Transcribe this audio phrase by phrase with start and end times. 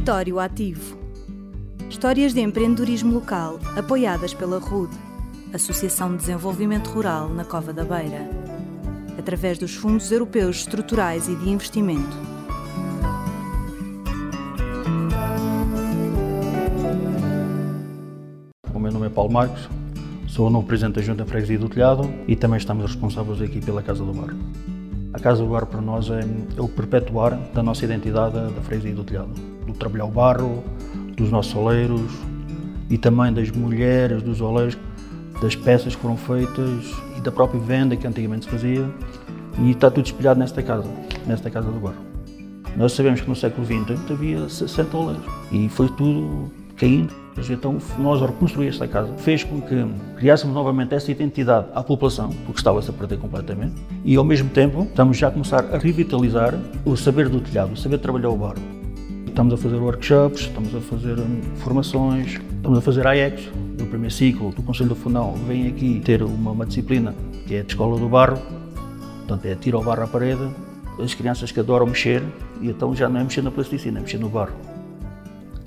[0.00, 0.98] Território Ativo.
[1.90, 4.90] Histórias de empreendedorismo local apoiadas pela RUD,
[5.52, 8.26] Associação de Desenvolvimento Rural na Cova da Beira,
[9.18, 12.16] através dos Fundos Europeus Estruturais e de Investimento.
[18.72, 19.68] O meu nome é Paulo Marcos,
[20.26, 23.82] sou o novo Presidente da Junta Freguesia do Telhado e também estamos responsáveis aqui pela
[23.82, 24.34] Casa do Bar.
[25.12, 26.20] A Casa do Bar para nós é,
[26.56, 29.30] é o perpetuar da nossa identidade da Freguesia do Telhado,
[29.66, 30.62] do trabalhar o barro,
[31.16, 32.10] dos nossos oleiros
[32.88, 34.78] e também das mulheres, dos oleiros,
[35.42, 38.88] das peças que foram feitas e da própria venda que antigamente se fazia
[39.58, 40.88] e está tudo espelhado nesta casa,
[41.26, 41.96] nesta Casa do Barro.
[42.76, 47.14] Nós sabemos que no século XX havia 60 oleiros e foi tudo caindo.
[47.48, 52.30] Então, nós, ao reconstruir esta casa, fez com que criássemos novamente essa identidade à população,
[52.44, 56.54] porque estava-se a perder completamente, e ao mesmo tempo estamos já a começar a revitalizar
[56.84, 58.60] o saber do telhado, o saber trabalhar o barro.
[59.26, 64.12] Estamos a fazer workshops, estamos a fazer hum, formações, estamos a fazer AEX, do primeiro
[64.12, 67.14] ciclo do Conselho do Fundão, vem aqui ter uma, uma disciplina
[67.46, 68.38] que é a Escola do Barro,
[69.18, 70.46] portanto é tiro o barro à parede,
[71.02, 72.22] as crianças que adoram mexer,
[72.60, 74.79] e então já não é mexer na plasticina, é mexer no barro.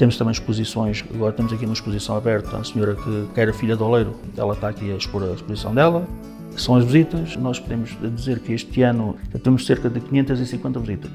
[0.00, 3.84] Temos também exposições, agora temos aqui uma exposição aberta, a senhora que, era filha do
[3.84, 6.08] oleiro, ela está aqui a expor a exposição dela.
[6.56, 11.12] São as visitas, nós podemos dizer que este ano temos cerca de 550 visitas.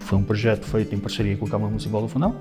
[0.00, 2.34] Foi um projeto feito em parceria com a Câmara Municipal do Fundão,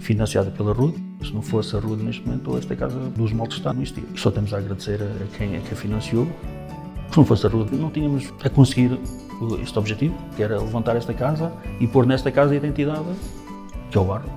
[0.00, 0.96] financiado pela RUD.
[1.22, 4.02] Se não fosse a RUD neste momento, esta Casa dos Moldes está no existia.
[4.16, 6.26] Só temos a agradecer a quem, a quem financiou.
[7.12, 8.98] Se não fosse a RUD, não tínhamos a conseguir
[9.62, 13.06] este objetivo, que era levantar esta casa e pôr nesta casa a identidade
[13.90, 14.30] barro.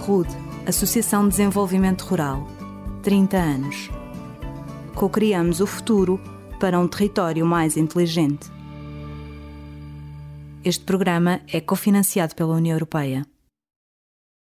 [0.00, 0.28] RUD,
[0.66, 2.46] Associação de Desenvolvimento Rural.
[3.02, 3.90] 30 anos.
[4.94, 6.20] Co-criamos o futuro
[6.58, 8.50] para um território mais inteligente.
[10.64, 13.24] Este programa é cofinanciado pela União Europeia.